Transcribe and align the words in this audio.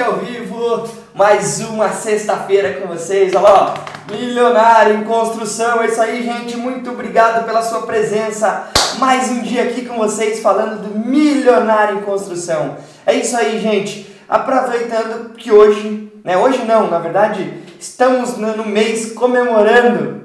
aqui 0.00 0.02
ao 0.02 0.16
vivo, 0.16 0.88
mais 1.14 1.60
uma 1.60 1.90
sexta-feira 1.90 2.80
com 2.80 2.88
vocês. 2.88 3.34
Olha 3.34 3.42
lá, 3.42 3.74
ó, 3.74 4.12
milionário 4.12 4.96
em 4.96 5.04
construção. 5.04 5.82
É 5.82 5.88
isso 5.88 6.00
aí, 6.00 6.22
gente. 6.22 6.56
Muito 6.56 6.90
obrigado 6.90 7.44
pela 7.44 7.60
sua 7.60 7.82
presença. 7.82 8.68
Mais 8.98 9.30
um 9.30 9.42
dia 9.42 9.64
aqui 9.64 9.84
com 9.84 9.98
vocês 9.98 10.40
falando 10.40 10.82
do 10.82 10.98
milionário 10.98 11.98
em 11.98 12.02
construção. 12.02 12.78
É 13.04 13.14
isso 13.14 13.36
aí, 13.36 13.60
gente. 13.60 14.10
Aproveitando 14.26 15.34
que 15.34 15.52
hoje, 15.52 16.10
né? 16.24 16.38
Hoje 16.38 16.64
não, 16.64 16.88
na 16.88 16.98
verdade, 16.98 17.52
estamos 17.78 18.38
no 18.38 18.64
mês 18.64 19.12
comemorando 19.12 20.19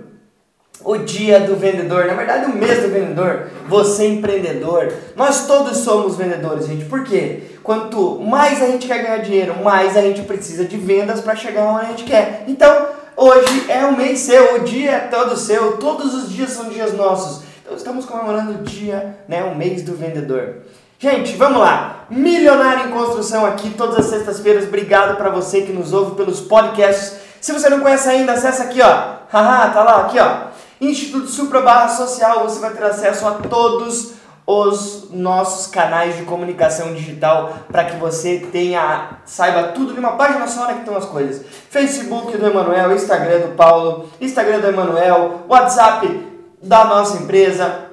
o 0.86 1.00
dia 1.00 1.40
do 1.40 1.56
vendedor, 1.56 2.06
na 2.06 2.14
verdade 2.14 2.46
o 2.46 2.56
mês 2.56 2.84
do 2.84 2.90
vendedor, 2.90 3.48
você 3.68 4.08
empreendedor, 4.08 4.94
nós 5.16 5.48
todos 5.48 5.80
somos 5.80 6.16
vendedores, 6.16 6.68
gente. 6.68 6.86
Por 6.86 7.04
quê? 7.04 7.42
Quanto 7.64 8.20
mais 8.20 8.62
a 8.62 8.68
gente 8.68 8.86
quer 8.86 9.02
ganhar 9.02 9.18
dinheiro, 9.18 9.64
mais 9.64 9.98
a 9.98 10.02
gente 10.02 10.22
precisa 10.22 10.64
de 10.64 10.78
vendas 10.78 11.22
para 11.22 11.36
chegar 11.36 11.64
onde 11.64 11.86
a 11.88 11.90
gente 11.90 12.04
quer. 12.04 12.44
Então, 12.48 12.86
hoje 13.18 13.66
é 13.68 13.84
o 13.86 13.98
mês 13.98 14.20
seu, 14.20 14.58
o 14.58 14.60
dia 14.60 14.92
é 14.92 15.00
todo 15.00 15.36
seu, 15.36 15.78
todos 15.78 16.14
os 16.14 16.32
dias 16.32 16.52
são 16.52 16.70
dias 16.70 16.94
nossos. 16.94 17.44
Então, 17.64 17.76
estamos 17.76 18.06
comemorando 18.06 18.52
o 18.52 18.64
dia, 18.64 19.18
né, 19.28 19.44
o 19.44 19.56
mês 19.56 19.82
do 19.82 19.96
vendedor. 19.96 20.58
Gente, 21.00 21.36
vamos 21.36 21.60
lá. 21.60 22.06
Milionário 22.12 22.88
em 22.88 22.92
construção 22.92 23.44
aqui 23.44 23.72
todas 23.72 23.98
as 23.98 24.06
sextas-feiras. 24.06 24.66
Obrigado 24.66 25.18
para 25.18 25.32
você 25.32 25.62
que 25.62 25.74
nos 25.74 25.92
ouve 25.92 26.16
pelos 26.16 26.42
podcasts. 26.42 27.18
Se 27.42 27.52
você 27.52 27.70
não 27.70 27.80
conhece 27.80 28.08
ainda, 28.08 28.34
acessa 28.34 28.64
aqui, 28.64 28.82
ó. 28.82 29.16
Haha, 29.32 29.70
tá 29.72 29.84
lá, 29.84 30.02
aqui, 30.06 30.20
ó 30.20 30.56
Instituto 30.90 31.28
Supra 31.28 31.62
Barra 31.62 31.90
Social, 31.90 32.44
você 32.44 32.60
vai 32.60 32.72
ter 32.72 32.84
acesso 32.84 33.28
a 33.28 33.32
todos 33.32 34.16
os 34.48 35.10
nossos 35.12 35.68
canais 35.68 36.18
de 36.18 36.24
comunicação 36.24 36.94
digital 36.94 37.58
para 37.72 37.86
que 37.86 37.98
você 37.98 38.48
tenha 38.52 39.18
saiba 39.26 39.70
tudo 39.70 39.94
numa 39.94 40.12
página 40.12 40.48
só 40.48 40.64
onde 40.64 40.74
né, 40.74 40.80
estão 40.80 40.96
as 40.96 41.06
coisas. 41.06 41.44
Facebook 41.70 42.38
do 42.38 42.46
Emanuel, 42.46 42.94
Instagram 42.94 43.40
do 43.40 43.56
Paulo, 43.56 44.10
Instagram 44.22 44.60
do 44.60 44.68
Emanuel, 44.68 45.46
WhatsApp 45.50 46.28
da 46.62 46.86
nossa 46.86 47.18
empresa, 47.18 47.86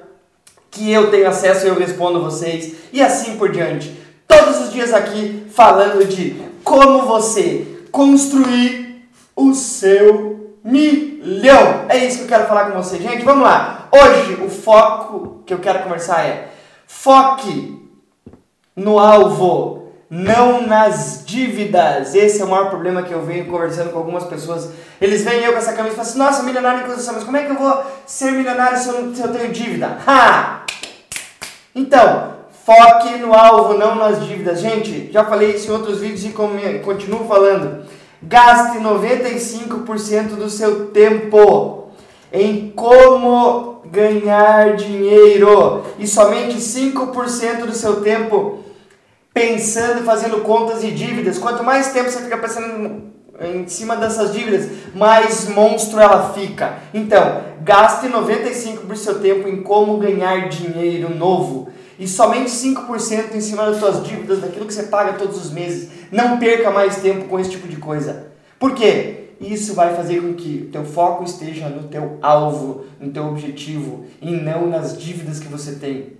que 0.69 0.91
eu 0.91 1.09
tenho 1.09 1.27
acesso 1.27 1.65
e 1.65 1.69
eu 1.69 1.75
respondo 1.75 2.21
vocês 2.21 2.75
e 2.91 3.01
assim 3.01 3.35
por 3.37 3.51
diante. 3.51 3.99
Todos 4.27 4.61
os 4.61 4.71
dias 4.71 4.93
aqui 4.93 5.47
falando 5.53 6.05
de 6.05 6.41
como 6.63 7.07
você 7.07 7.67
construir 7.91 9.07
o 9.35 9.53
seu 9.53 10.42
milhão. 10.63 11.85
É 11.89 11.97
isso 11.97 12.19
que 12.19 12.23
eu 12.23 12.27
quero 12.29 12.47
falar 12.47 12.71
com 12.71 12.81
você, 12.81 12.97
gente. 12.97 13.25
Vamos 13.25 13.43
lá. 13.43 13.89
Hoje 13.91 14.41
o 14.43 14.49
foco 14.49 15.43
que 15.45 15.53
eu 15.53 15.59
quero 15.59 15.83
conversar 15.83 16.25
é 16.25 16.49
foque 16.87 17.79
no 18.75 18.97
alvo, 18.97 19.91
não 20.09 20.65
nas 20.65 21.23
dívidas. 21.25 22.15
Esse 22.15 22.41
é 22.41 22.45
o 22.45 22.49
maior 22.49 22.69
problema 22.69 23.03
que 23.03 23.13
eu 23.13 23.23
venho 23.23 23.45
conversando 23.47 23.91
com 23.91 23.97
algumas 23.97 24.23
pessoas. 24.23 24.69
Eles 25.01 25.23
veem 25.23 25.43
eu 25.43 25.51
com 25.51 25.57
essa 25.57 25.73
camisa 25.73 25.93
e 25.93 25.97
falam 25.97 26.09
assim: 26.09 26.19
Nossa, 26.19 26.43
milionário 26.43 26.81
em 26.81 26.85
construção, 26.85 27.15
mas 27.15 27.23
como 27.23 27.37
é 27.37 27.43
que 27.43 27.51
eu 27.51 27.57
vou 27.57 27.83
ser 28.05 28.31
milionário 28.31 28.77
se 28.77 28.87
eu, 28.87 29.13
se 29.13 29.21
eu 29.21 29.33
tenho 29.33 29.51
dívida? 29.51 29.97
Ha! 30.07 30.65
Então, 31.75 32.33
foque 32.65 33.17
no 33.17 33.33
alvo, 33.33 33.77
não 33.77 33.95
nas 33.95 34.25
dívidas. 34.25 34.61
Gente, 34.61 35.11
já 35.11 35.25
falei 35.25 35.55
isso 35.55 35.69
em 35.69 35.73
outros 35.73 35.99
vídeos 35.99 36.23
e 36.23 36.79
continuo 36.79 37.27
falando. 37.27 37.85
Gaste 38.25 38.79
95% 38.79 40.35
do 40.35 40.49
seu 40.49 40.87
tempo 40.87 41.89
em 42.31 42.71
como 42.71 43.81
ganhar 43.85 44.75
dinheiro 44.75 45.83
e 45.99 46.07
somente 46.07 46.57
5% 46.57 47.65
do 47.65 47.73
seu 47.73 48.01
tempo 48.01 48.59
pensando, 49.33 50.03
fazendo 50.05 50.41
contas 50.41 50.83
e 50.83 50.91
dívidas. 50.91 51.37
Quanto 51.37 51.63
mais 51.63 51.91
tempo 51.91 52.09
você 52.09 52.21
fica 52.21 52.37
pensando 52.37 53.11
em 53.41 53.67
cima 53.67 53.97
dessas 53.97 54.31
dívidas, 54.31 54.69
mais 54.95 55.49
monstro 55.49 55.99
ela 55.99 56.33
fica. 56.33 56.77
Então, 56.93 57.41
gaste 57.61 58.07
95% 58.07 58.85
do 58.85 58.95
seu 58.95 59.19
tempo 59.19 59.49
em 59.49 59.61
como 59.63 59.97
ganhar 59.97 60.47
dinheiro 60.47 61.13
novo 61.13 61.67
e 61.97 62.07
somente 62.07 62.49
5% 62.49 63.35
em 63.35 63.41
cima 63.41 63.65
das 63.65 63.77
suas 63.77 64.03
dívidas, 64.03 64.41
daquilo 64.41 64.65
que 64.65 64.73
você 64.73 64.83
paga 64.83 65.13
todos 65.13 65.37
os 65.37 65.51
meses. 65.51 65.89
Não 66.11 66.37
perca 66.37 66.71
mais 66.71 66.97
tempo 66.97 67.25
com 67.25 67.39
esse 67.39 67.51
tipo 67.51 67.67
de 67.67 67.77
coisa. 67.77 68.27
Por 68.59 68.73
quê? 68.73 69.23
Isso 69.41 69.73
vai 69.73 69.95
fazer 69.95 70.21
com 70.21 70.33
que 70.33 70.65
o 70.67 70.71
teu 70.71 70.85
foco 70.85 71.23
esteja 71.23 71.67
no 71.67 71.87
teu 71.89 72.17
alvo, 72.21 72.85
no 72.99 73.11
teu 73.11 73.25
objetivo 73.27 74.05
e 74.21 74.31
não 74.31 74.67
nas 74.67 74.97
dívidas 74.97 75.39
que 75.39 75.47
você 75.47 75.75
tem. 75.75 76.13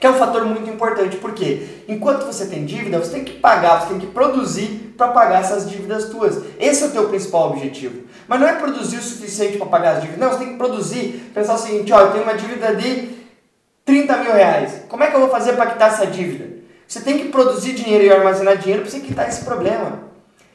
Que 0.00 0.06
é 0.06 0.10
um 0.10 0.14
fator 0.14 0.44
muito 0.46 0.68
importante, 0.70 1.16
porque 1.18 1.84
enquanto 1.86 2.24
você 2.24 2.46
tem 2.46 2.64
dívida, 2.64 2.98
você 2.98 3.12
tem 3.12 3.24
que 3.24 3.34
pagar, 3.34 3.82
você 3.82 3.88
tem 3.88 3.98
que 3.98 4.06
produzir 4.06 4.94
para 4.96 5.08
pagar 5.08 5.40
essas 5.40 5.68
dívidas 5.68 6.06
tuas. 6.06 6.42
Esse 6.58 6.84
é 6.84 6.86
o 6.86 6.90
teu 6.90 7.08
principal 7.08 7.50
objetivo. 7.50 8.04
Mas 8.26 8.40
não 8.40 8.48
é 8.48 8.54
produzir 8.54 8.96
o 8.96 9.02
suficiente 9.02 9.58
para 9.58 9.66
pagar 9.66 9.96
as 9.96 10.02
dívidas, 10.02 10.20
não, 10.20 10.30
você 10.30 10.38
tem 10.38 10.52
que 10.52 10.56
produzir, 10.56 11.30
pensar 11.34 11.54
o 11.54 11.58
seguinte, 11.58 11.92
ó, 11.92 12.00
eu 12.00 12.12
tenho 12.12 12.24
uma 12.24 12.34
dívida 12.34 12.74
de 12.74 13.19
30 13.90 14.16
mil 14.18 14.32
reais. 14.32 14.82
Como 14.88 15.02
é 15.02 15.08
que 15.08 15.16
eu 15.16 15.20
vou 15.20 15.28
fazer 15.28 15.54
para 15.54 15.66
quitar 15.66 15.88
essa 15.88 16.06
dívida? 16.06 16.48
Você 16.86 17.00
tem 17.00 17.18
que 17.18 17.28
produzir 17.28 17.72
dinheiro 17.72 18.04
e 18.04 18.12
armazenar 18.12 18.56
dinheiro 18.56 18.82
para 18.82 18.90
você 18.90 19.00
quitar 19.00 19.28
esse 19.28 19.44
problema. 19.44 20.10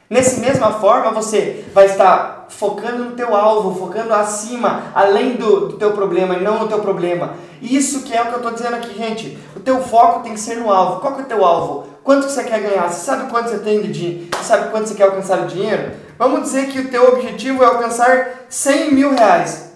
Nessa 0.08 0.40
mesma 0.40 0.72
forma, 0.72 1.10
você 1.10 1.66
vai 1.74 1.84
estar 1.84 2.46
focando 2.48 3.04
no 3.04 3.10
teu 3.10 3.36
alvo, 3.36 3.78
focando 3.78 4.14
acima, 4.14 4.84
além 4.94 5.34
do, 5.34 5.68
do 5.68 5.76
teu 5.76 5.92
problema 5.92 6.36
e 6.36 6.42
não 6.42 6.60
no 6.60 6.68
teu 6.68 6.78
problema. 6.78 7.34
Isso 7.60 8.04
que 8.04 8.14
é 8.14 8.22
o 8.22 8.26
que 8.26 8.32
eu 8.32 8.36
estou 8.38 8.52
dizendo 8.52 8.76
aqui, 8.76 8.96
gente. 8.96 9.38
O 9.54 9.60
teu 9.60 9.82
foco 9.82 10.22
tem 10.22 10.32
que 10.32 10.40
ser 10.40 10.56
no 10.56 10.72
alvo. 10.72 11.00
Qual 11.00 11.12
que 11.14 11.20
é 11.20 11.24
o 11.24 11.28
teu 11.28 11.44
alvo? 11.44 11.88
Quanto 12.02 12.26
que 12.26 12.32
você 12.32 12.44
quer 12.44 12.60
ganhar? 12.60 12.88
Você 12.88 13.04
sabe 13.04 13.28
quanto 13.28 13.50
você 13.50 13.58
tem 13.58 13.82
de 13.82 13.92
dinheiro? 13.92 14.28
Você 14.34 14.44
sabe 14.44 14.70
quanto 14.70 14.88
você 14.88 14.94
quer 14.94 15.04
alcançar 15.04 15.46
de 15.46 15.54
dinheiro? 15.54 15.92
Vamos 16.18 16.42
dizer 16.42 16.68
que 16.68 16.80
o 16.80 16.88
teu 16.88 17.12
objetivo 17.12 17.62
é 17.62 17.66
alcançar 17.66 18.46
100 18.48 18.94
mil 18.94 19.10
reais. 19.14 19.72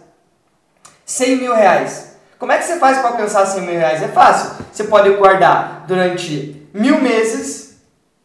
100 1.04 1.36
mil 1.36 1.54
reais. 1.54 2.09
Como 2.40 2.52
é 2.52 2.56
que 2.56 2.64
você 2.64 2.78
faz 2.78 2.96
para 2.98 3.10
alcançar 3.10 3.44
100 3.44 3.62
mil 3.62 3.78
reais? 3.78 4.02
É 4.02 4.08
fácil. 4.08 4.64
Você 4.72 4.84
pode 4.84 5.10
guardar 5.10 5.84
durante 5.86 6.66
mil 6.72 6.98
meses, 6.98 7.76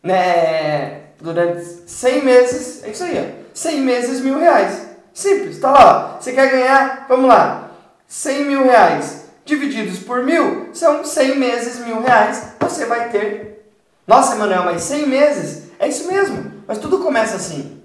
né? 0.02 1.02
Durante 1.20 1.62
100 1.86 2.24
meses, 2.24 2.84
é 2.86 2.92
isso 2.92 3.04
aí, 3.04 3.20
ó. 3.20 3.46
100 3.54 3.82
meses, 3.82 4.22
mil 4.22 4.40
reais. 4.40 4.88
Simples, 5.14 5.60
tá 5.60 5.70
lá. 5.70 6.16
Ó. 6.16 6.22
Você 6.22 6.32
quer 6.32 6.50
ganhar, 6.50 7.06
vamos 7.10 7.28
lá, 7.28 7.72
100 8.08 8.46
mil 8.46 8.64
reais 8.64 9.26
divididos 9.44 10.00
por 10.00 10.24
mil, 10.24 10.70
são 10.72 11.04
100 11.04 11.38
meses, 11.38 11.80
mil 11.86 12.02
reais. 12.02 12.54
Você 12.62 12.86
vai 12.86 13.10
ter. 13.10 13.70
Nossa, 14.08 14.36
Emanuel, 14.36 14.64
mas 14.64 14.82
100 14.84 15.08
meses? 15.08 15.64
É 15.78 15.90
isso 15.90 16.08
mesmo. 16.08 16.54
Mas 16.66 16.78
tudo 16.78 17.00
começa 17.00 17.36
assim. 17.36 17.82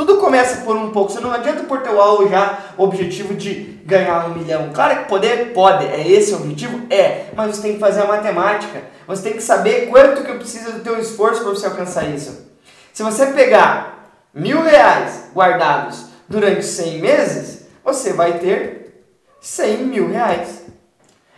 Tudo 0.00 0.16
começa 0.16 0.62
por 0.62 0.74
um 0.74 0.92
pouco. 0.92 1.12
Você 1.12 1.20
não 1.20 1.30
adianta 1.30 1.64
por 1.64 1.82
teu 1.82 2.00
alvo 2.00 2.26
já 2.26 2.58
o 2.78 2.84
objetivo 2.84 3.34
de 3.34 3.78
ganhar 3.84 4.24
um 4.24 4.34
milhão. 4.34 4.70
Claro 4.72 5.00
que 5.00 5.10
poder 5.10 5.52
pode, 5.52 5.84
é 5.84 6.08
esse 6.08 6.32
o 6.32 6.36
objetivo? 6.36 6.86
É. 6.88 7.26
Mas 7.36 7.54
você 7.54 7.60
tem 7.60 7.74
que 7.74 7.80
fazer 7.80 8.00
a 8.00 8.06
matemática. 8.06 8.82
Você 9.06 9.24
tem 9.24 9.34
que 9.34 9.42
saber 9.42 9.90
quanto 9.90 10.24
que 10.24 10.32
precisa 10.32 10.72
do 10.72 10.80
teu 10.80 10.98
esforço 10.98 11.42
para 11.42 11.50
você 11.50 11.66
alcançar 11.66 12.08
isso. 12.08 12.46
Se 12.94 13.02
você 13.02 13.26
pegar 13.26 14.10
mil 14.32 14.62
reais 14.62 15.24
guardados 15.34 16.06
durante 16.26 16.64
100 16.64 16.98
meses, 16.98 17.66
você 17.84 18.14
vai 18.14 18.38
ter 18.38 19.04
100 19.38 19.76
mil 19.84 20.08
reais. 20.08 20.62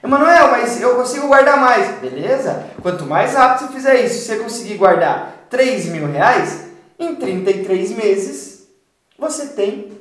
Emanuel, 0.04 0.52
mas 0.52 0.80
eu 0.80 0.94
consigo 0.94 1.26
guardar 1.26 1.58
mais. 1.58 1.98
Beleza? 1.98 2.64
Quanto 2.80 3.06
mais 3.06 3.34
rápido 3.34 3.66
você 3.66 3.72
fizer 3.72 4.04
isso, 4.04 4.20
se 4.20 4.26
você 4.26 4.36
conseguir 4.36 4.74
guardar 4.74 5.46
3 5.50 5.86
mil 5.86 6.06
reais, 6.06 6.66
em 6.96 7.16
33 7.16 7.90
meses 7.90 8.51
você 9.22 9.46
tem 9.46 9.92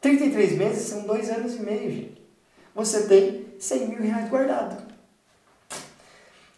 33 0.00 0.52
meses, 0.52 0.88
são 0.88 1.02
dois 1.02 1.28
anos 1.28 1.56
e 1.56 1.60
meio, 1.60 1.90
gente. 1.90 2.22
Você 2.76 3.02
tem 3.08 3.46
100 3.58 3.88
mil 3.88 4.02
reais 4.02 4.28
guardado. 4.30 4.76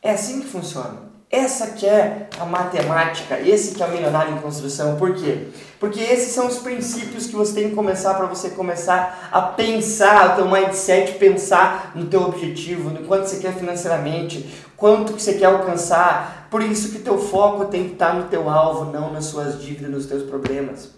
É 0.03 0.11
assim 0.11 0.41
que 0.41 0.47
funciona. 0.47 1.09
Essa 1.31 1.69
que 1.69 1.87
é 1.87 2.29
a 2.39 2.45
matemática, 2.45 3.41
esse 3.41 3.75
que 3.75 3.83
é 3.83 3.87
o 3.87 3.91
milionário 3.91 4.35
em 4.35 4.41
construção. 4.41 4.97
Por 4.97 5.15
quê? 5.15 5.49
Porque 5.81 6.01
esses 6.01 6.33
são 6.33 6.47
os 6.47 6.59
princípios 6.59 7.27
que 7.27 7.35
você 7.35 7.55
tem 7.55 7.71
que 7.71 7.75
começar 7.75 8.15
para 8.15 8.27
você 8.27 8.51
começar 8.51 9.31
a 9.33 9.41
pensar, 9.41 10.33
o 10.33 10.37
teu 10.37 10.51
mindset, 10.51 11.13
pensar 11.19 11.93
no 11.95 12.07
teu 12.07 12.23
objetivo, 12.23 12.91
no 12.91 13.07
quanto 13.07 13.29
você 13.29 13.39
quer 13.39 13.55
financeiramente, 13.55 14.63
quanto 14.77 15.15
que 15.15 15.23
você 15.23 15.35
quer 15.35 15.47
alcançar. 15.47 16.49
Por 16.51 16.63
isso 16.63 16.93
que 16.93 16.99
teu 16.99 17.19
foco 17.19 17.67
tem 17.67 17.87
que 17.87 17.93
estar 17.93 18.15
no 18.15 18.29
teu 18.29 18.49
alvo, 18.51 18.93
não 18.93 19.11
nas 19.13 19.27
suas 19.27 19.63
dívidas, 19.63 19.91
nos 19.91 20.07
teus 20.07 20.23
problemas. 20.23 20.98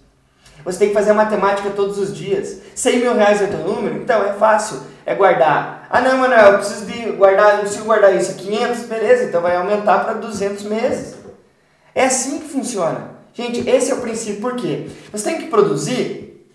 Você 0.65 0.79
tem 0.79 0.89
que 0.89 0.95
fazer 0.95 1.11
a 1.11 1.15
matemática 1.15 1.71
todos 1.71 1.99
os 1.99 2.15
dias. 2.17 2.59
100 2.75 3.01
mil 3.01 3.15
reais 3.15 3.41
é 3.43 3.47
teu 3.47 3.61
número? 3.61 3.97
Então 3.97 4.25
é 4.25 4.33
fácil, 4.35 4.81
é 5.07 5.15
guardar. 5.15 5.87
Ah 5.91 6.01
não, 6.01 6.19
Manuel, 6.19 6.53
eu 6.53 6.59
preciso 6.59 6.87
de 6.87 7.13
guardar, 7.13 7.55
não 7.55 7.65
consigo 7.65 7.85
guardar 7.85 8.15
isso. 8.15 8.35
500, 8.35 8.83
beleza, 8.85 9.25
então 9.25 9.41
vai 9.41 9.57
aumentar 9.57 10.05
para 10.05 10.15
200 10.15 10.65
meses. 10.65 11.17
É 11.95 12.05
assim 12.05 12.39
que 12.39 12.49
funciona. 12.49 13.11
Gente, 13.33 13.69
esse 13.69 13.91
é 13.91 13.95
o 13.95 14.01
princípio. 14.01 14.41
Por 14.41 14.57
quê? 14.57 14.89
Você 15.13 15.31
tem 15.31 15.39
que 15.39 15.49
produzir 15.49 16.47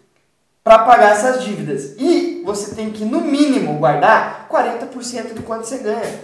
para 0.63 0.79
pagar 0.79 1.11
essas 1.11 1.43
dívidas. 1.43 1.93
E 1.97 2.41
você 2.45 2.73
tem 2.73 2.89
que, 2.89 3.05
no 3.05 3.21
mínimo, 3.21 3.77
guardar 3.77 4.47
40% 4.51 5.33
de 5.33 5.41
quanto 5.41 5.65
você 5.65 5.77
ganha. 5.77 6.19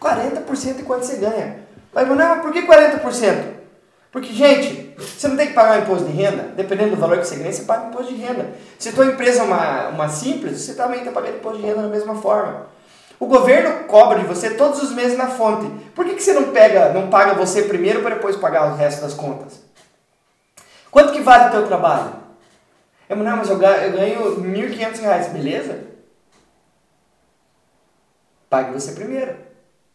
40% 0.00 0.76
de 0.76 0.82
quanto 0.82 1.04
você 1.04 1.16
ganha. 1.16 1.60
Mas, 1.92 2.06
Manuel, 2.06 2.40
por 2.40 2.52
que 2.52 2.62
40%? 2.62 3.57
Porque, 4.10 4.32
gente, 4.32 4.94
você 4.96 5.28
não 5.28 5.36
tem 5.36 5.48
que 5.48 5.52
pagar 5.52 5.80
imposto 5.80 6.06
de 6.06 6.12
renda, 6.12 6.44
dependendo 6.56 6.90
do 6.90 7.00
valor 7.00 7.18
que 7.18 7.26
você 7.26 7.36
ganha, 7.36 7.52
você 7.52 7.62
paga 7.62 7.88
imposto 7.88 8.14
de 8.14 8.20
renda. 8.20 8.50
Se 8.78 8.92
tua 8.92 9.06
empresa 9.06 9.40
é 9.40 9.44
uma, 9.44 9.88
uma 9.88 10.08
simples, 10.08 10.60
você 10.60 10.74
também 10.74 11.00
está 11.00 11.12
pagando 11.12 11.36
imposto 11.36 11.58
de 11.58 11.66
renda 11.66 11.82
da 11.82 11.88
mesma 11.88 12.14
forma. 12.14 12.66
O 13.20 13.26
governo 13.26 13.84
cobra 13.84 14.20
de 14.20 14.26
você 14.26 14.50
todos 14.50 14.82
os 14.82 14.92
meses 14.92 15.18
na 15.18 15.26
fonte. 15.26 15.68
Por 15.94 16.06
que, 16.06 16.14
que 16.14 16.22
você 16.22 16.32
não 16.32 16.52
pega, 16.52 16.92
não 16.92 17.10
paga 17.10 17.34
você 17.34 17.62
primeiro 17.62 18.00
para 18.00 18.14
depois 18.14 18.36
pagar 18.36 18.72
o 18.72 18.76
resto 18.76 19.02
das 19.02 19.12
contas? 19.12 19.60
Quanto 20.90 21.12
que 21.12 21.20
vale 21.20 21.48
o 21.48 21.50
teu 21.50 21.66
trabalho? 21.66 22.12
Eu, 23.08 23.16
não, 23.16 23.36
mas 23.36 23.50
eu 23.50 23.58
ganho, 23.58 24.40
1.500 24.40 25.00
reais, 25.00 25.28
beleza? 25.28 25.80
Pague 28.48 28.72
você 28.72 28.92
primeiro. 28.92 29.47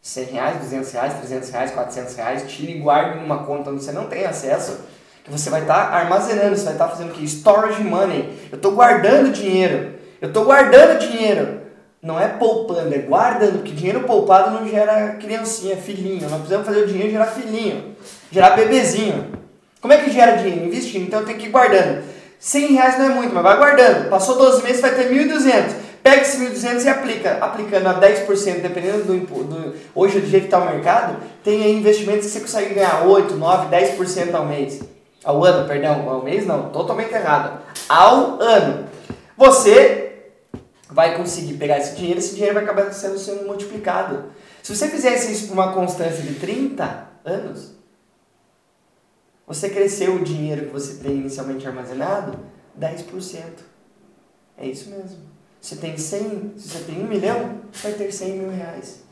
100 0.04 0.24
reais, 0.26 0.58
200 0.58 0.92
reais, 0.92 1.14
300 1.14 1.50
reais, 1.50 1.70
400 1.70 2.14
reais, 2.14 2.44
tire 2.46 2.72
e 2.72 2.78
guarde 2.78 3.20
numa 3.20 3.38
conta 3.38 3.70
onde 3.70 3.82
você 3.82 3.90
não 3.90 4.04
tem 4.04 4.26
acesso, 4.26 4.80
que 5.24 5.30
você 5.30 5.48
vai 5.48 5.62
estar 5.62 5.88
tá 5.88 5.96
armazenando, 5.96 6.54
você 6.54 6.64
vai 6.64 6.74
estar 6.74 6.84
tá 6.84 6.90
fazendo 6.90 7.10
o 7.10 7.14
quê? 7.14 7.24
Storage 7.24 7.82
money. 7.82 8.38
Eu 8.52 8.56
estou 8.56 8.72
guardando 8.72 9.32
dinheiro. 9.32 9.94
Eu 10.20 10.28
estou 10.28 10.44
guardando 10.44 10.98
dinheiro. 10.98 11.62
Não 12.02 12.20
é 12.20 12.28
poupando, 12.28 12.94
é 12.94 12.98
guardando, 12.98 13.60
porque 13.60 13.72
dinheiro 13.72 14.02
poupado 14.02 14.50
não 14.50 14.68
gera 14.68 15.14
criancinha, 15.14 15.78
filhinho. 15.78 16.28
Nós 16.28 16.34
precisamos 16.34 16.66
fazer 16.66 16.82
o 16.82 16.86
dinheiro 16.86 17.10
gerar 17.10 17.26
filhinho, 17.28 17.96
gerar 18.30 18.50
bebezinho. 18.50 19.32
Como 19.80 19.94
é 19.94 19.96
que 19.96 20.10
gera 20.10 20.36
dinheiro? 20.36 20.66
Investindo. 20.66 21.04
Então 21.04 21.20
eu 21.20 21.26
tenho 21.26 21.38
que 21.38 21.46
ir 21.46 21.50
guardando. 21.50 22.04
100 22.38 22.74
reais 22.74 22.98
não 22.98 23.06
é 23.06 23.08
muito, 23.08 23.34
mas 23.34 23.42
vai 23.42 23.56
guardando. 23.56 24.10
Passou 24.10 24.36
12 24.36 24.62
meses, 24.62 24.82
vai 24.82 24.94
ter 24.94 25.10
1.200. 25.10 25.83
Pega 26.04 26.20
esse 26.20 26.36
1.200 26.36 26.84
e 26.84 26.88
aplica. 26.90 27.38
Aplicando 27.38 27.86
a 27.86 27.98
10%, 27.98 28.60
dependendo 28.60 29.04
do, 29.04 29.44
do 29.44 29.74
Hoje, 29.94 30.20
do 30.20 30.26
jeito 30.26 30.42
que 30.42 30.54
está 30.54 30.58
o 30.58 30.66
mercado, 30.66 31.16
tem 31.42 31.78
investimentos 31.78 32.26
que 32.26 32.32
você 32.32 32.40
consegue 32.40 32.74
ganhar 32.74 33.06
8, 33.06 33.34
9, 33.34 33.74
10% 33.74 34.34
ao 34.34 34.44
mês. 34.44 34.82
Ao 35.24 35.42
ano, 35.42 35.66
perdão. 35.66 36.06
Ao 36.06 36.22
mês 36.22 36.46
não, 36.46 36.68
totalmente 36.68 37.14
errado. 37.14 37.58
Ao 37.88 38.38
ano. 38.38 38.86
Você 39.34 40.26
vai 40.90 41.16
conseguir 41.16 41.54
pegar 41.54 41.78
esse 41.78 41.96
dinheiro, 41.96 42.18
esse 42.18 42.34
dinheiro 42.34 42.52
vai 42.52 42.64
acabar 42.64 42.92
sendo, 42.92 43.18
sendo 43.18 43.46
multiplicado. 43.46 44.24
Se 44.62 44.76
você 44.76 44.88
fizesse 44.88 45.32
isso 45.32 45.46
por 45.46 45.54
uma 45.54 45.72
constância 45.72 46.22
de 46.22 46.34
30 46.34 47.08
anos, 47.24 47.72
você 49.46 49.70
cresceu 49.70 50.16
o 50.16 50.22
dinheiro 50.22 50.66
que 50.66 50.72
você 50.72 51.02
tem 51.02 51.12
inicialmente 51.12 51.66
armazenado 51.66 52.38
10%. 52.78 53.42
É 54.58 54.66
isso 54.66 54.90
mesmo. 54.90 55.33
Se 55.64 55.76
tem 55.76 55.96
100, 55.96 56.52
se 56.58 56.68
você 56.68 56.84
tem 56.84 57.02
1 57.02 57.06
milhão, 57.08 57.52
vai 57.82 57.92
ter 57.92 58.12
100 58.12 58.32
mil 58.32 58.50
reais 58.50 59.02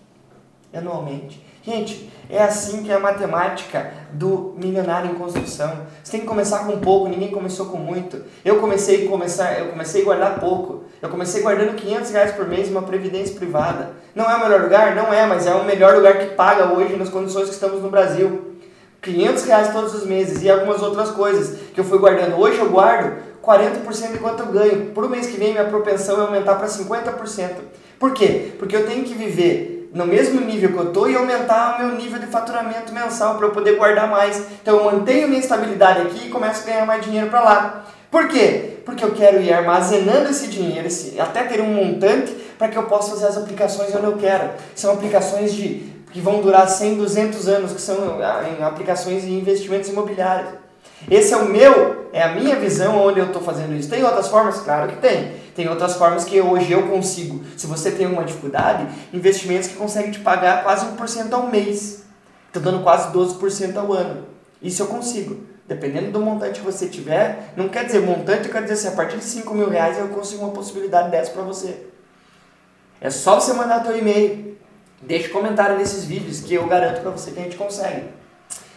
anualmente. 0.71 1.43
Gente, 1.63 2.13
é 2.29 2.43
assim 2.43 2.83
que 2.83 2.93
é 2.93 2.95
a 2.95 3.01
matemática 3.01 3.91
do 4.13 4.55
milionário 4.59 5.11
em 5.11 5.15
construção. 5.15 5.87
Você 6.05 6.13
tem 6.13 6.21
que 6.21 6.27
começar 6.27 6.67
com 6.67 6.79
pouco, 6.79 7.09
ninguém 7.09 7.31
começou 7.31 7.67
com 7.71 7.79
muito. 7.79 8.23
Eu 8.45 8.61
comecei 8.61 9.07
a 9.07 9.09
começar, 9.09 9.61
eu 9.61 9.71
comecei 9.71 10.03
a 10.03 10.05
guardar 10.05 10.41
pouco. 10.41 10.85
Eu 11.01 11.09
comecei 11.09 11.41
guardando 11.41 11.75
500 11.75 12.11
reais 12.11 12.33
por 12.33 12.47
mês 12.47 12.69
uma 12.69 12.83
previdência 12.83 13.35
privada. 13.35 13.93
Não 14.15 14.31
é 14.31 14.37
o 14.37 14.41
melhor 14.41 14.61
lugar? 14.61 14.95
Não 14.95 15.11
é, 15.11 15.25
mas 15.25 15.47
é 15.47 15.55
o 15.55 15.65
melhor 15.65 15.95
lugar 15.95 16.19
que 16.19 16.35
paga 16.35 16.75
hoje 16.75 16.97
nas 16.97 17.09
condições 17.09 17.49
que 17.49 17.55
estamos 17.55 17.83
no 17.83 17.89
Brasil. 17.89 18.59
500 19.01 19.45
reais 19.45 19.73
todos 19.73 19.95
os 19.95 20.05
meses 20.05 20.43
e 20.43 20.51
algumas 20.51 20.83
outras 20.83 21.11
coisas 21.13 21.59
que 21.73 21.81
eu 21.81 21.85
fui 21.85 21.99
guardando. 21.99 22.37
Hoje 22.37 22.59
eu 22.59 22.69
guardo 22.69 23.32
40% 23.43 24.13
de 24.13 24.19
quanto 24.19 24.41
eu 24.41 24.47
ganho. 24.47 24.87
Por 24.93 25.09
mês 25.11 25.27
que 25.27 25.37
vem 25.37 25.53
minha 25.53 25.65
propensão 25.65 26.21
é 26.21 26.25
aumentar 26.27 26.55
para 26.55 26.69
50%. 26.69 27.51
Por 27.99 28.13
quê? 28.13 28.53
Porque 28.59 28.77
eu 28.77 28.87
tenho 28.87 29.05
que 29.05 29.15
viver 29.15 29.91
no 29.93 30.07
mesmo 30.07 30.41
nível 30.41 30.73
que 30.73 30.79
eu 30.79 30.89
estou 30.89 31.11
e 31.11 31.17
aumentar 31.17 31.77
o 31.77 31.85
meu 31.85 31.97
nível 31.97 32.19
de 32.19 32.27
faturamento 32.27 32.93
mensal 32.93 33.37
para 33.37 33.47
eu 33.47 33.51
poder 33.51 33.77
guardar 33.77 34.09
mais. 34.09 34.43
Então 34.63 34.79
eu 34.79 34.85
mantenho 34.85 35.29
minha 35.29 35.41
estabilidade 35.41 36.01
aqui 36.03 36.27
e 36.27 36.31
começo 36.31 36.63
a 36.63 36.67
ganhar 36.67 36.87
mais 36.87 37.05
dinheiro 37.05 37.29
para 37.29 37.43
lá. 37.43 37.85
Por 38.11 38.29
quê? 38.29 38.79
Porque 38.85 39.05
eu 39.05 39.13
quero 39.13 39.41
ir 39.41 39.53
armazenando 39.53 40.31
esse 40.31 40.49
dinheiro, 40.49 40.87
esse, 40.87 41.19
até 41.21 41.45
ter 41.45 41.61
um 41.61 41.73
montante, 41.73 42.33
para 42.59 42.69
que 42.69 42.77
eu 42.77 42.85
possa 42.85 43.13
fazer 43.13 43.27
as 43.27 43.37
aplicações 43.37 43.95
onde 43.95 44.05
eu 44.05 44.17
quero. 44.17 44.51
São 44.75 44.93
aplicações 44.93 45.53
de, 45.55 45.91
que 46.13 46.21
vão 46.21 46.41
durar 46.41 46.69
100, 46.69 46.97
200 46.97 47.49
anos, 47.49 47.73
que 47.73 47.81
são 47.81 48.19
ah, 48.23 48.67
aplicações 48.67 49.23
de 49.23 49.33
investimentos 49.33 49.89
imobiliários. 49.89 50.62
Esse 51.11 51.35
é 51.35 51.37
o 51.37 51.49
meu, 51.49 52.09
é 52.13 52.23
a 52.23 52.35
minha 52.35 52.57
visão 52.57 53.05
onde 53.05 53.19
eu 53.19 53.27
estou 53.27 53.43
fazendo 53.43 53.75
isso. 53.75 53.89
Tem 53.89 54.05
outras 54.05 54.29
formas? 54.29 54.61
Claro 54.61 54.89
que 54.89 54.97
tem. 54.97 55.33
Tem 55.55 55.69
outras 55.69 55.97
formas 55.97 56.25
que 56.25 56.41
hoje 56.41 56.73
eu 56.73 56.89
consigo. 56.89 57.45
Se 57.57 57.67
você 57.67 57.91
tem 57.91 58.07
uma 58.07 58.25
dificuldade, 58.25 58.87
investimentos 59.13 59.69
que 59.69 59.75
conseguem 59.75 60.11
te 60.11 60.21
pagar 60.21 60.63
quase 60.63 60.87
1% 60.87 61.33
ao 61.33 61.47
mês. 61.49 62.05
Estou 62.47 62.63
dando 62.63 62.83
quase 62.83 63.13
12% 63.13 63.77
ao 63.77 63.93
ano. 63.93 64.27
Isso 64.61 64.83
eu 64.83 64.87
consigo. 64.87 65.41
Dependendo 65.67 66.11
do 66.11 66.21
montante 66.21 66.61
que 66.61 66.67
você 66.67 66.87
tiver, 66.87 67.53
não 67.57 67.69
quer 67.69 67.85
dizer 67.85 68.01
montante, 68.01 68.49
quer 68.49 68.63
dizer 68.63 68.75
assim, 68.75 68.89
a 68.89 68.93
partir 68.93 69.17
de 69.17 69.25
5 69.25 69.55
mil 69.55 69.69
reais 69.69 69.99
eu 69.99 70.09
consigo 70.09 70.45
uma 70.45 70.53
possibilidade 70.53 71.11
dessa 71.11 71.31
para 71.31 71.43
você. 71.43 71.87
É 73.01 73.11
só 73.11 73.41
você 73.41 73.53
mandar 73.53 73.83
teu 73.83 73.97
e-mail. 73.97 74.57
Deixe 75.01 75.29
comentário 75.29 75.77
nesses 75.77 76.05
vídeos 76.05 76.41
que 76.41 76.55
eu 76.55 76.67
garanto 76.67 77.01
para 77.01 77.11
você 77.11 77.33
que 77.33 77.41
a 77.41 77.43
gente 77.43 77.57
consegue. 77.57 78.05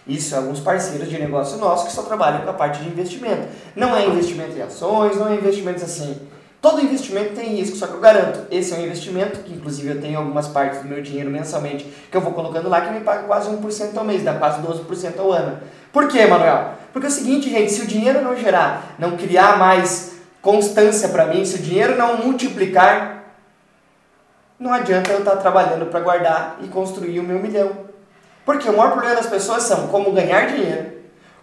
Isso, 0.07 0.35
alguns 0.35 0.59
parceiros 0.59 1.09
de 1.09 1.17
negócio 1.17 1.57
nossos 1.57 1.87
que 1.87 1.93
só 1.93 2.03
trabalham 2.03 2.41
com 2.41 2.49
a 2.49 2.53
parte 2.53 2.81
de 2.81 2.89
investimento. 2.89 3.47
Não 3.75 3.95
é 3.95 4.05
investimento 4.05 4.55
em 4.55 4.61
ações, 4.61 5.17
não 5.17 5.27
é 5.27 5.35
investimentos 5.35 5.83
assim. 5.83 6.19
Todo 6.61 6.81
investimento 6.81 7.35
tem 7.35 7.55
risco, 7.55 7.75
só 7.75 7.85
que 7.85 7.93
eu 7.93 7.99
garanto, 7.99 8.47
esse 8.49 8.73
é 8.73 8.77
um 8.77 8.83
investimento, 8.83 9.39
que 9.41 9.53
inclusive 9.53 9.87
eu 9.87 10.01
tenho 10.01 10.17
algumas 10.17 10.47
partes 10.47 10.81
do 10.81 10.87
meu 10.87 10.99
dinheiro 10.99 11.29
mensalmente, 11.29 11.85
que 12.09 12.17
eu 12.17 12.21
vou 12.21 12.33
colocando 12.33 12.67
lá, 12.67 12.81
que 12.81 12.91
me 12.91 13.01
paga 13.01 13.23
quase 13.23 13.49
1% 13.49 13.95
ao 13.95 14.03
mês, 14.03 14.23
dá 14.23 14.33
quase 14.33 14.61
12% 14.63 15.19
ao 15.19 15.31
ano. 15.31 15.59
Por 15.93 16.07
quê, 16.07 16.25
Manuel? 16.25 16.71
Porque 16.91 17.05
é 17.05 17.09
o 17.09 17.13
seguinte, 17.13 17.51
gente, 17.51 17.71
se 17.71 17.81
o 17.81 17.87
dinheiro 17.87 18.21
não 18.21 18.35
gerar, 18.35 18.95
não 18.97 19.15
criar 19.15 19.59
mais 19.59 20.15
constância 20.41 21.09
para 21.09 21.27
mim, 21.27 21.45
se 21.45 21.55
o 21.55 21.61
dinheiro 21.61 21.95
não 21.95 22.17
multiplicar, 22.17 23.25
não 24.59 24.73
adianta 24.73 25.11
eu 25.11 25.19
estar 25.19 25.35
trabalhando 25.35 25.85
para 25.85 25.99
guardar 25.99 26.57
e 26.63 26.67
construir 26.67 27.19
o 27.19 27.23
meu 27.23 27.37
milhão. 27.37 27.84
Porque 28.45 28.69
o 28.69 28.77
maior 28.77 28.92
problema 28.92 29.15
das 29.15 29.25
pessoas 29.25 29.63
são 29.63 29.88
como 29.88 30.12
ganhar 30.12 30.45
dinheiro, 30.47 30.94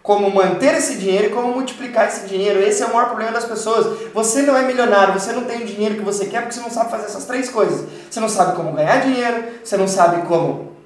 como 0.03 0.31
manter 0.31 0.75
esse 0.75 0.97
dinheiro 0.97 1.27
e 1.27 1.31
como 1.31 1.49
multiplicar 1.49 2.07
esse 2.07 2.29
dinheiro. 2.29 2.63
Esse 2.63 2.83
é 2.83 2.87
o 2.87 2.95
maior 2.95 3.07
problema 3.07 3.33
das 3.33 3.45
pessoas. 3.45 4.11
Você 4.15 4.43
não 4.43 4.57
é 4.57 4.63
milionário, 4.63 5.19
você 5.19 5.33
não 5.33 5.45
tem 5.45 5.63
o 5.63 5.67
dinheiro 5.67 5.97
que 5.97 6.03
você 6.03 6.27
quer 6.27 6.43
porque 6.43 6.55
você 6.55 6.61
não 6.61 6.71
sabe 6.71 6.91
fazer 6.93 7.07
essas 7.07 7.25
três 7.25 7.51
coisas. 7.51 7.89
Você 8.09 8.21
não 8.21 8.29
sabe 8.29 8.55
como 8.55 8.73
ganhar 8.73 9.01
dinheiro, 9.01 9.45
você 9.65 9.77
não 9.77 9.89
sabe 9.89 10.23
como 10.29 10.77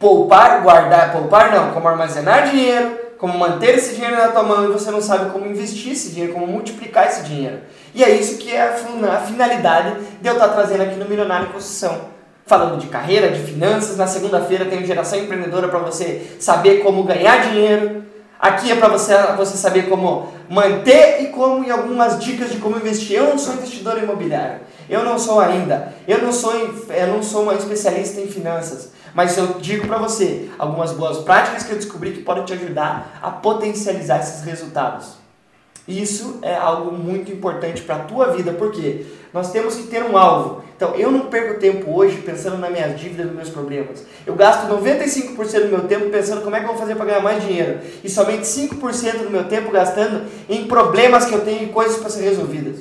poupar, 0.00 0.62
guardar, 0.62 1.12
poupar 1.12 1.52
não, 1.52 1.72
como 1.72 1.88
armazenar 1.88 2.50
dinheiro, 2.50 2.98
como 3.18 3.38
manter 3.38 3.78
esse 3.78 3.94
dinheiro 3.94 4.16
na 4.16 4.28
tua 4.28 4.42
mão 4.42 4.64
e 4.64 4.72
você 4.72 4.90
não 4.90 5.00
sabe 5.00 5.30
como 5.30 5.46
investir 5.46 5.92
esse 5.92 6.10
dinheiro, 6.10 6.32
como 6.32 6.46
multiplicar 6.46 7.06
esse 7.06 7.22
dinheiro. 7.22 7.60
E 7.94 8.02
é 8.02 8.10
isso 8.10 8.38
que 8.38 8.52
é 8.52 8.62
a 8.62 9.20
finalidade 9.20 9.96
de 10.20 10.28
eu 10.28 10.34
estar 10.34 10.48
trazendo 10.48 10.82
aqui 10.82 10.96
no 10.96 11.08
Milionário 11.08 11.48
em 11.48 11.52
Construção 11.52 12.17
falando 12.48 12.80
de 12.80 12.88
carreira, 12.88 13.30
de 13.30 13.40
finanças. 13.40 13.96
Na 13.96 14.06
segunda-feira 14.06 14.64
tem 14.64 14.84
Geração 14.84 15.18
Empreendedora 15.18 15.68
para 15.68 15.78
você 15.78 16.36
saber 16.40 16.82
como 16.82 17.04
ganhar 17.04 17.50
dinheiro. 17.50 18.02
Aqui 18.40 18.72
é 18.72 18.76
para 18.76 18.88
você, 18.88 19.14
você 19.36 19.56
saber 19.56 19.88
como 19.88 20.32
manter 20.48 21.22
e 21.22 21.26
como 21.26 21.64
e 21.64 21.70
algumas 21.70 22.18
dicas 22.18 22.50
de 22.50 22.58
como 22.58 22.76
investir. 22.76 23.18
Eu 23.18 23.28
não 23.28 23.38
sou 23.38 23.54
investidor 23.54 23.98
imobiliário. 24.02 24.60
Eu 24.88 25.04
não 25.04 25.18
sou 25.18 25.40
ainda. 25.40 25.92
Eu 26.06 26.22
não 26.22 26.32
sou, 26.32 26.54
eu 26.54 27.06
não 27.08 27.22
sou 27.22 27.42
uma 27.42 27.54
especialista 27.54 28.20
em 28.20 28.28
finanças. 28.28 28.92
Mas 29.12 29.36
eu 29.36 29.58
digo 29.60 29.86
para 29.86 29.98
você 29.98 30.48
algumas 30.58 30.92
boas 30.92 31.18
práticas 31.18 31.64
que 31.64 31.72
eu 31.72 31.76
descobri 31.76 32.12
que 32.12 32.22
podem 32.22 32.44
te 32.44 32.54
ajudar 32.54 33.18
a 33.20 33.30
potencializar 33.30 34.20
esses 34.20 34.44
resultados. 34.44 35.18
Isso 35.88 36.38
é 36.42 36.54
algo 36.54 36.92
muito 36.92 37.32
importante 37.32 37.80
para 37.80 37.96
a 37.96 38.00
tua 38.00 38.26
vida, 38.26 38.52
porque 38.52 39.06
nós 39.32 39.50
temos 39.50 39.74
que 39.74 39.84
ter 39.84 40.02
um 40.02 40.18
alvo. 40.18 40.62
Então, 40.76 40.94
eu 40.94 41.10
não 41.10 41.20
perco 41.20 41.58
tempo 41.58 41.90
hoje 41.96 42.18
pensando 42.18 42.58
nas 42.58 42.70
minhas 42.70 43.00
dívidas, 43.00 43.24
nos 43.24 43.34
meus 43.34 43.48
problemas. 43.48 44.04
Eu 44.26 44.34
gasto 44.34 44.68
95% 44.68 45.62
do 45.62 45.70
meu 45.70 45.84
tempo 45.84 46.10
pensando 46.10 46.42
como 46.42 46.54
é 46.54 46.60
que 46.60 46.66
eu 46.66 46.68
vou 46.68 46.78
fazer 46.78 46.94
para 46.94 47.06
ganhar 47.06 47.22
mais 47.22 47.42
dinheiro. 47.42 47.78
E 48.04 48.10
somente 48.10 48.42
5% 48.42 49.24
do 49.24 49.30
meu 49.30 49.44
tempo 49.44 49.70
gastando 49.70 50.26
em 50.46 50.66
problemas 50.66 51.24
que 51.24 51.34
eu 51.34 51.40
tenho 51.40 51.64
e 51.64 51.68
coisas 51.68 51.96
para 51.96 52.10
ser 52.10 52.20
resolvidas. 52.20 52.80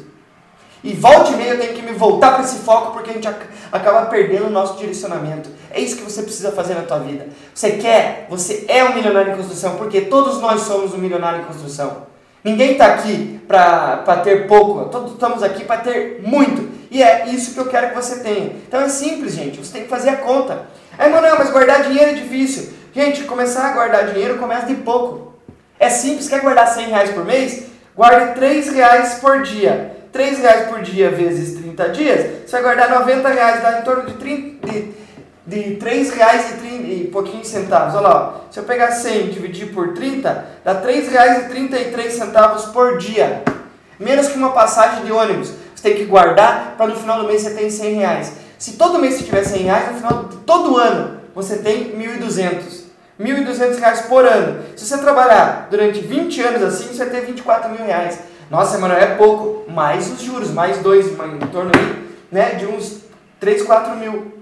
E 0.84 0.94
volta 0.94 1.32
e 1.32 1.38
meia 1.38 1.52
eu 1.52 1.60
tenho 1.60 1.74
que 1.74 1.82
me 1.82 1.94
voltar 1.94 2.34
para 2.34 2.44
esse 2.44 2.58
foco 2.58 2.92
porque 2.92 3.10
a 3.10 3.14
gente 3.14 3.28
acaba 3.72 4.06
perdendo 4.08 4.48
o 4.48 4.50
nosso 4.50 4.78
direcionamento. 4.78 5.50
É 5.72 5.80
isso 5.80 5.96
que 5.96 6.04
você 6.04 6.22
precisa 6.22 6.52
fazer 6.52 6.76
na 6.76 6.82
tua 6.82 7.00
vida. 7.00 7.28
Você 7.56 7.72
quer, 7.72 8.28
você 8.30 8.66
é 8.68 8.84
um 8.84 8.94
milionário 8.94 9.32
em 9.32 9.38
construção, 9.38 9.76
porque 9.78 10.02
todos 10.02 10.40
nós 10.42 10.62
somos 10.62 10.94
um 10.94 10.98
milionário 10.98 11.42
em 11.42 11.46
construção. 11.46 12.06
Ninguém 12.44 12.74
está 12.74 12.88
aqui 12.88 13.40
para 13.48 14.22
ter 14.24 14.48
pouco, 14.48 14.90
todos 14.90 15.14
estamos 15.14 15.44
aqui 15.44 15.66
para 15.66 15.82
ter 15.82 16.22
muito. 16.24 16.68
E 16.90 17.04
é 17.04 17.28
isso 17.28 17.54
que 17.54 17.60
eu 17.60 17.68
quero 17.68 17.90
que 17.90 17.96
você 17.96 18.20
tenha. 18.20 18.56
Então 18.68 18.82
é 18.82 18.90
simples, 18.90 19.34
gente, 19.34 19.58
você 19.58 19.74
tem 19.74 19.84
que 19.84 19.90
fazer 19.90 20.10
a 20.10 20.18
conta. 20.18 20.68
Aí, 20.98 21.12
Manuel, 21.12 21.36
mas 21.38 21.52
guardar 21.52 21.84
dinheiro 21.84 22.12
é 22.12 22.14
difícil. 22.14 22.74
Gente, 22.94 23.24
começar 23.24 23.68
a 23.68 23.74
guardar 23.74 24.08
dinheiro 24.08 24.38
começa 24.38 24.66
de 24.66 24.76
pouco. 24.76 25.34
É 25.80 25.90
simples, 25.90 26.28
quer 26.28 26.42
guardar 26.42 26.68
100 26.68 26.88
reais 26.88 27.10
por 27.12 27.24
mês? 27.24 27.66
Guarde 27.96 28.34
3 28.36 28.74
reais 28.74 29.16
por 29.16 29.44
dia. 29.44 29.98
3 30.12 30.40
reais 30.40 30.68
por 30.68 30.82
dia 30.82 31.12
vezes 31.12 31.60
30 31.60 31.90
dias, 31.90 32.26
você 32.46 32.52
vai 32.54 32.64
guardar 32.64 32.90
90 32.90 33.30
reais, 33.30 33.62
dá 33.62 33.80
em 33.80 33.84
torno 33.84 34.06
de, 34.06 34.14
30, 34.14 34.68
de 34.68 34.94
de 35.48 35.60
R$ 35.62 35.78
3,30 35.78 36.62
e 36.64 37.10
pouquinho 37.12 37.44
centavos. 37.46 37.96
Olha 37.96 38.08
lá, 38.08 38.42
se 38.52 38.60
eu 38.60 38.64
pegar 38.64 38.92
100 38.92 39.28
e 39.28 39.32
dividir 39.32 39.74
por 39.74 39.94
30, 39.94 40.46
dá 40.64 40.74
R$ 40.74 40.94
3,33 40.94 42.72
por 42.74 42.98
dia. 42.98 43.44
Menos 43.98 44.28
que 44.28 44.38
uma 44.38 44.52
passagem 44.52 45.06
de 45.06 45.12
ônibus. 45.12 45.54
Você 45.74 45.84
tem 45.84 45.96
que 45.96 46.04
guardar 46.04 46.76
para 46.78 46.88
no 46.88 46.96
final 46.98 47.22
do 47.22 47.28
mês 47.28 47.42
você 47.42 47.52
ter 47.52 47.72
100 47.72 47.94
reais. 47.96 48.34
Se 48.60 48.74
todo 48.74 49.00
mês 49.00 49.16
você 49.16 49.24
tiver 49.24 49.44
100 49.44 49.62
reais, 49.64 49.92
no 49.92 49.98
final 49.98 50.24
de 50.26 50.38
todo 50.38 50.76
ano 50.76 51.22
você 51.34 51.58
tem 51.58 51.98
1.200. 51.98 52.88
1.200 53.20 53.80
reais 53.80 54.02
por 54.02 54.26
ano. 54.26 54.60
Se 54.76 54.86
você 54.86 54.98
trabalhar 54.98 55.68
durante 55.72 56.02
20 56.02 56.42
anos 56.42 56.64
assim, 56.64 56.88
você 56.88 57.06
vai 57.06 57.10
ter 57.10 57.26
24 57.26 57.70
mil 57.72 57.86
reais. 57.86 58.20
Nossa, 58.52 58.78
mano, 58.80 58.94
é 58.94 59.16
pouco. 59.16 59.72
Mais 59.72 60.12
os 60.12 60.22
juros, 60.22 60.52
mais 60.52 60.80
dois, 60.80 61.08
em 61.08 61.48
torno 61.48 61.72
aí, 61.74 62.10
né, 62.32 62.56
de 62.56 62.66
uns 62.66 63.02
3, 63.40 63.64
4 63.64 63.96
mil. 63.96 64.38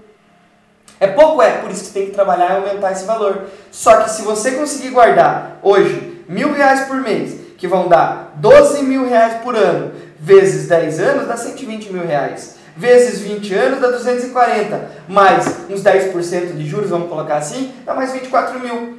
É 0.98 1.06
pouco? 1.06 1.42
É, 1.42 1.58
por 1.58 1.70
isso 1.70 1.84
que 1.84 1.90
tem 1.90 2.06
que 2.06 2.12
trabalhar 2.12 2.52
e 2.52 2.56
aumentar 2.56 2.92
esse 2.92 3.04
valor. 3.04 3.44
Só 3.70 4.00
que 4.00 4.10
se 4.10 4.22
você 4.22 4.52
conseguir 4.52 4.90
guardar 4.90 5.58
hoje 5.62 6.24
mil 6.28 6.52
reais 6.52 6.86
por 6.86 6.96
mês, 6.96 7.36
que 7.58 7.68
vão 7.68 7.88
dar 7.88 8.32
12 8.36 8.82
mil 8.82 9.08
reais 9.08 9.42
por 9.42 9.54
ano, 9.54 9.92
vezes 10.18 10.68
10 10.68 11.00
anos, 11.00 11.28
dá 11.28 11.36
120 11.36 11.92
mil 11.92 12.06
reais. 12.06 12.56
Vezes 12.76 13.20
20 13.20 13.54
anos 13.54 13.80
dá 13.80 13.90
240. 13.90 14.90
Mais 15.08 15.46
uns 15.70 15.82
10% 15.82 16.54
de 16.54 16.66
juros, 16.66 16.90
vamos 16.90 17.08
colocar 17.08 17.36
assim, 17.36 17.72
dá 17.84 17.94
mais 17.94 18.12
24 18.12 18.60
mil. 18.60 18.98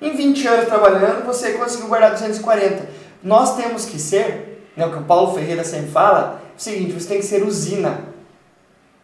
Em 0.00 0.16
20 0.16 0.48
anos 0.48 0.66
trabalhando, 0.66 1.24
você 1.24 1.52
conseguiu 1.52 1.88
guardar 1.88 2.12
240. 2.12 2.88
Nós 3.22 3.56
temos 3.56 3.84
que 3.84 3.98
ser, 3.98 4.66
né, 4.76 4.86
o 4.86 4.90
que 4.90 4.98
o 4.98 5.02
Paulo 5.02 5.34
Ferreira 5.34 5.64
sempre 5.64 5.90
fala, 5.90 6.40
é 6.52 6.56
o 6.56 6.60
seguinte, 6.60 6.92
você 6.92 7.08
tem 7.08 7.18
que 7.18 7.26
ser 7.26 7.42
usina. 7.42 8.09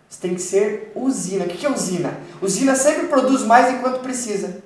Você 0.09 0.21
tem 0.21 0.35
que 0.35 0.41
ser 0.41 0.93
usina. 0.95 1.45
O 1.45 1.49
que 1.49 1.67
é 1.67 1.71
usina? 1.71 2.19
Usina 2.41 2.75
sempre 2.75 3.07
produz 3.07 3.43
mais 3.43 3.75
enquanto 3.75 4.01
precisa. 4.01 4.63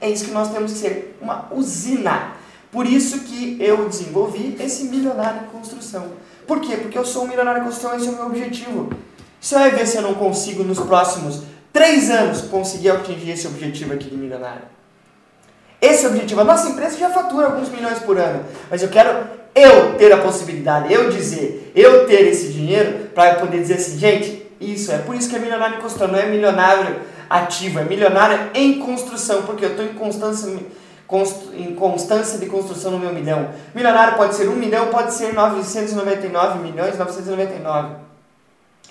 É 0.00 0.08
isso 0.08 0.24
que 0.24 0.30
nós 0.30 0.50
temos 0.50 0.72
que 0.72 0.78
ser, 0.78 1.18
uma 1.20 1.48
usina. 1.52 2.32
Por 2.72 2.86
isso 2.86 3.20
que 3.20 3.56
eu 3.60 3.88
desenvolvi 3.88 4.56
esse 4.60 4.84
milionário 4.84 5.42
em 5.42 5.50
construção. 5.50 6.12
Por 6.46 6.60
quê? 6.60 6.76
Porque 6.76 6.96
eu 6.96 7.04
sou 7.04 7.24
um 7.24 7.28
milionário 7.28 7.60
em 7.60 7.64
construção, 7.64 7.96
esse 7.96 8.08
é 8.08 8.10
o 8.10 8.14
meu 8.14 8.26
objetivo. 8.26 8.90
Você 9.40 9.54
vai 9.54 9.70
ver 9.70 9.86
se 9.86 9.96
eu 9.96 10.02
não 10.02 10.14
consigo 10.14 10.62
nos 10.62 10.78
próximos 10.78 11.42
três 11.72 12.10
anos 12.10 12.42
conseguir 12.42 12.90
atingir 12.90 13.30
esse 13.30 13.46
objetivo 13.46 13.92
aqui 13.92 14.08
de 14.08 14.16
milionário. 14.16 14.62
Esse 15.80 16.06
objetivo, 16.06 16.40
a 16.42 16.44
nossa 16.44 16.68
empresa 16.68 16.98
já 16.98 17.10
fatura 17.10 17.46
alguns 17.46 17.68
milhões 17.70 17.98
por 18.00 18.18
ano, 18.18 18.44
mas 18.70 18.82
eu 18.82 18.88
quero 18.88 19.39
eu 19.60 19.94
ter 19.94 20.12
a 20.12 20.18
possibilidade, 20.18 20.92
eu 20.92 21.10
dizer, 21.10 21.72
eu 21.74 22.06
ter 22.06 22.26
esse 22.26 22.52
dinheiro 22.52 23.10
para 23.14 23.34
poder 23.36 23.60
dizer 23.60 23.74
assim, 23.74 23.98
gente, 23.98 24.46
isso 24.60 24.92
é 24.92 24.98
por 24.98 25.14
isso 25.14 25.28
que 25.28 25.36
é 25.36 25.38
milionário 25.38 25.78
em 25.78 25.80
construção, 25.80 26.08
não 26.08 26.18
é 26.18 26.26
milionário 26.26 26.96
ativo, 27.28 27.78
é 27.78 27.84
milionário 27.84 28.50
em 28.54 28.78
construção, 28.78 29.42
porque 29.42 29.64
eu 29.64 29.70
estou 29.70 29.84
em 29.84 29.94
constância 29.94 30.50
em 31.54 31.74
constância 31.74 32.38
de 32.38 32.46
construção 32.46 32.92
no 32.92 32.98
meu 32.98 33.12
milhão. 33.12 33.48
Milionário 33.74 34.16
pode 34.16 34.36
ser 34.36 34.48
1 34.48 34.52
milhão, 34.54 34.86
pode 34.88 35.12
ser 35.12 35.34
999 35.34 36.60
milhões 36.60 36.96
999. 36.96 37.96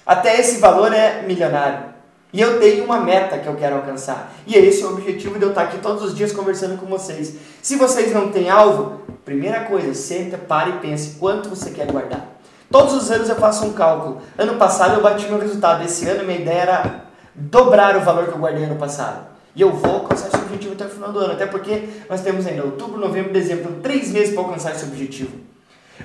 Até 0.05 0.37
esse 0.37 0.59
valor 0.59 0.91
é 0.93 1.21
milionário. 1.21 1.88
E 2.31 2.39
eu 2.39 2.59
tenho 2.59 2.85
uma 2.85 2.99
meta 2.99 3.39
que 3.39 3.47
eu 3.47 3.55
quero 3.55 3.77
alcançar. 3.77 4.31
E 4.45 4.55
esse 4.55 4.83
é 4.83 4.85
o 4.85 4.91
objetivo 4.91 5.39
de 5.39 5.45
eu 5.45 5.49
estar 5.49 5.63
aqui 5.63 5.79
todos 5.79 6.03
os 6.03 6.15
dias 6.15 6.31
conversando 6.31 6.77
com 6.77 6.85
vocês. 6.85 7.35
Se 7.61 7.75
vocês 7.75 8.13
não 8.13 8.29
têm 8.29 8.49
alvo, 8.49 9.01
primeira 9.25 9.61
coisa, 9.61 9.93
senta, 9.95 10.37
pare 10.37 10.71
e 10.71 10.73
pense 10.73 11.17
quanto 11.17 11.49
você 11.49 11.71
quer 11.71 11.91
guardar. 11.91 12.39
Todos 12.71 12.93
os 12.93 13.09
anos 13.09 13.27
eu 13.27 13.35
faço 13.35 13.65
um 13.65 13.73
cálculo. 13.73 14.21
Ano 14.37 14.55
passado 14.57 14.95
eu 14.95 15.01
bati 15.01 15.27
meu 15.27 15.39
resultado. 15.39 15.83
Esse 15.83 16.07
ano 16.07 16.23
minha 16.23 16.39
ideia 16.39 16.59
era 16.59 17.05
dobrar 17.33 17.97
o 17.97 18.01
valor 18.01 18.25
que 18.27 18.33
eu 18.33 18.37
guardei 18.37 18.63
ano 18.63 18.75
passado. 18.75 19.27
E 19.55 19.61
eu 19.61 19.71
vou 19.71 19.95
alcançar 19.95 20.27
esse 20.27 20.37
objetivo 20.37 20.73
até 20.73 20.85
o 20.85 20.89
final 20.89 21.11
do 21.11 21.17
ano. 21.17 21.33
Até 21.33 21.47
porque 21.47 21.89
nós 22.07 22.21
temos 22.21 22.45
ainda 22.45 22.63
outubro, 22.63 22.99
novembro, 22.99 23.33
dezembro, 23.33 23.77
três 23.81 24.11
meses 24.11 24.35
para 24.35 24.43
alcançar 24.43 24.75
esse 24.75 24.85
objetivo. 24.85 25.35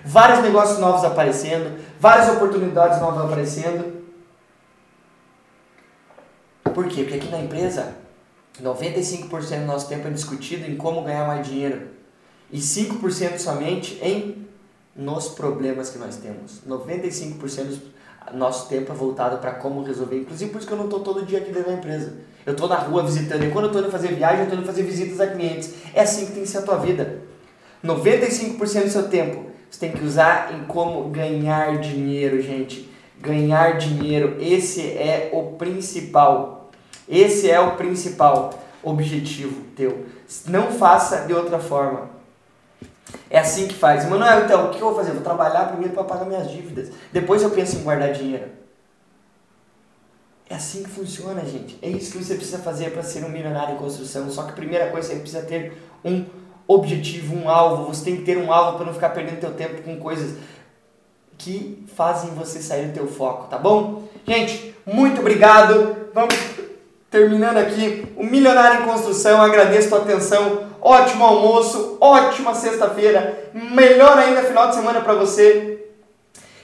Vários 0.04 0.40
negócios 0.40 0.78
novos 0.78 1.04
aparecendo, 1.04 1.78
várias 2.00 2.30
oportunidades 2.30 2.98
novas 2.98 3.26
aparecendo. 3.26 4.03
Por 6.74 6.88
quê? 6.88 7.02
Porque 7.02 7.16
aqui 7.16 7.28
na 7.30 7.40
empresa, 7.40 7.94
95% 8.62 9.60
do 9.60 9.66
nosso 9.66 9.88
tempo 9.88 10.08
é 10.08 10.10
discutido 10.10 10.70
em 10.70 10.76
como 10.76 11.02
ganhar 11.02 11.26
mais 11.26 11.46
dinheiro. 11.46 11.88
E 12.52 12.58
5% 12.58 13.38
somente 13.38 13.98
em 14.02 14.46
nos 14.94 15.28
problemas 15.28 15.90
que 15.90 15.98
nós 15.98 16.16
temos. 16.16 16.60
95% 16.68 17.78
do 18.30 18.36
nosso 18.36 18.68
tempo 18.68 18.92
é 18.92 18.94
voltado 18.94 19.38
para 19.38 19.52
como 19.52 19.82
resolver. 19.82 20.18
Inclusive 20.18 20.50
por 20.50 20.58
isso 20.58 20.66
que 20.66 20.72
eu 20.72 20.78
não 20.78 20.84
estou 20.84 21.00
todo 21.00 21.24
dia 21.24 21.38
aqui 21.38 21.50
dentro 21.50 21.70
da 21.70 21.76
empresa. 21.76 22.14
Eu 22.44 22.52
estou 22.52 22.68
na 22.68 22.76
rua 22.76 23.02
visitando. 23.02 23.44
E 23.44 23.50
quando 23.50 23.64
eu 23.64 23.70
estou 23.70 23.82
indo 23.82 23.90
fazer 23.90 24.08
viagem, 24.08 24.40
eu 24.40 24.44
estou 24.44 24.58
indo 24.58 24.66
fazer 24.66 24.82
visitas 24.82 25.20
a 25.20 25.26
clientes. 25.28 25.74
É 25.94 26.02
assim 26.02 26.26
que 26.26 26.32
tem 26.32 26.42
que 26.42 26.48
ser 26.48 26.58
a 26.58 26.62
tua 26.62 26.76
vida. 26.76 27.22
95% 27.82 28.84
do 28.84 28.90
seu 28.90 29.08
tempo 29.08 29.54
você 29.74 29.80
tem 29.80 29.92
que 29.92 30.04
usar 30.04 30.54
em 30.54 30.66
como 30.66 31.08
ganhar 31.08 31.78
dinheiro, 31.78 32.40
gente. 32.40 32.88
Ganhar 33.20 33.76
dinheiro, 33.76 34.36
esse 34.38 34.80
é 34.82 35.30
o 35.32 35.56
principal. 35.56 36.53
Esse 37.08 37.50
é 37.50 37.61
o 37.61 37.76
principal 37.76 38.54
objetivo 38.82 39.62
teu. 39.76 40.06
Não 40.46 40.73
faça 40.73 41.26
de 41.26 41.34
outra 41.34 41.58
forma. 41.58 42.11
É 43.30 43.38
assim 43.38 43.66
que 43.66 43.75
faz. 43.75 44.08
Manuel, 44.08 44.44
então, 44.44 44.66
o 44.66 44.70
que 44.70 44.76
eu 44.76 44.87
vou 44.87 44.94
fazer? 44.94 45.12
vou 45.12 45.23
trabalhar 45.23 45.68
primeiro 45.68 45.94
para 45.94 46.04
pagar 46.04 46.25
minhas 46.25 46.50
dívidas. 46.50 46.90
Depois 47.12 47.42
eu 47.42 47.50
penso 47.50 47.76
em 47.76 47.82
guardar 47.82 48.12
dinheiro. 48.12 48.49
É 50.49 50.56
assim 50.56 50.82
que 50.82 50.90
funciona, 50.90 51.44
gente. 51.44 51.78
É 51.80 51.88
isso 51.88 52.12
que 52.12 52.23
você 52.23 52.34
precisa 52.34 52.58
fazer 52.58 52.90
para 52.90 53.02
ser 53.02 53.25
um 53.25 53.28
milionário 53.28 53.75
em 53.75 53.78
construção. 53.78 54.30
Só 54.30 54.42
que 54.44 54.50
a 54.50 54.54
primeira 54.54 54.90
coisa 54.90 55.08
você 55.08 55.16
precisa 55.16 55.42
ter 55.42 55.76
um 56.04 56.25
objetivo, 56.66 57.34
um 57.34 57.49
alvo. 57.49 57.87
Você 57.92 58.04
tem 58.04 58.16
que 58.16 58.23
ter 58.23 58.37
um 58.37 58.52
alvo 58.52 58.76
para 58.76 58.87
não 58.87 58.94
ficar 58.94 59.11
perdendo 59.11 59.40
teu 59.40 59.54
tempo 59.54 59.82
com 59.82 59.96
coisas 59.99 60.38
que 61.37 61.84
fazem 61.96 62.30
você 62.30 62.62
sair 62.62 62.88
do 62.88 62.94
teu 62.94 63.08
foco, 63.08 63.49
tá 63.49 63.58
bom? 63.58 64.04
Gente, 64.26 64.75
muito 64.87 65.20
obrigado. 65.20 66.08
Vamos 66.14 66.34
terminando 67.14 67.59
aqui 67.59 68.09
o 68.16 68.25
Milionário 68.25 68.83
em 68.83 68.88
Construção. 68.88 69.40
Agradeço 69.40 69.94
a 69.94 69.99
atenção. 69.99 70.64
Ótimo 70.80 71.25
almoço, 71.25 71.97
ótima 72.00 72.52
sexta-feira. 72.56 73.52
Melhor 73.54 74.18
ainda 74.18 74.42
final 74.42 74.68
de 74.68 74.75
semana 74.75 75.00
para 75.00 75.14
você. 75.14 75.92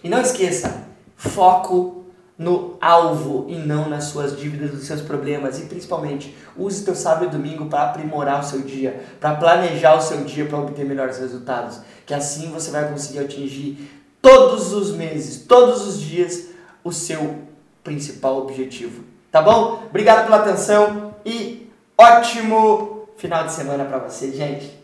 E 0.03 0.09
não 0.09 0.21
esqueça, 0.21 0.89
foco 1.17 2.05
no 2.37 2.77
alvo 2.81 3.47
e 3.49 3.55
não 3.55 3.89
nas 3.89 4.05
suas 4.05 4.37
dívidas, 4.37 4.73
nos 4.73 4.89
seus 4.89 5.03
problemas. 5.03 5.61
E 5.61 5.67
principalmente, 5.67 6.37
use 6.57 6.85
teu 6.85 6.97
sábado 6.97 7.27
e 7.27 7.29
domingo 7.29 7.67
para 7.67 7.85
aprimorar 7.85 8.41
o 8.41 8.45
seu 8.45 8.63
dia, 8.63 9.05
para 9.21 9.37
planejar 9.37 9.95
o 9.95 10.03
seu 10.03 10.25
dia 10.25 10.47
para 10.47 10.59
obter 10.59 10.85
melhores 10.85 11.19
resultados. 11.19 11.79
Que 12.05 12.13
assim 12.13 12.51
você 12.51 12.73
vai 12.73 12.91
conseguir 12.91 13.21
atingir 13.21 13.89
todos 14.21 14.73
os 14.73 14.91
meses, 14.97 15.45
todos 15.47 15.87
os 15.87 16.01
dias, 16.01 16.49
o 16.83 16.91
seu 16.91 17.37
principal 17.85 18.39
objetivo. 18.39 19.10
Tá 19.31 19.41
bom? 19.41 19.85
Obrigado 19.89 20.25
pela 20.25 20.39
atenção 20.39 21.15
e 21.25 21.71
ótimo 21.97 23.09
final 23.17 23.45
de 23.45 23.53
semana 23.53 23.85
para 23.85 23.99
você, 23.99 24.33
gente. 24.33 24.77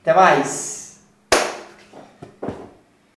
Até 0.00 0.14
mais! 0.14 0.73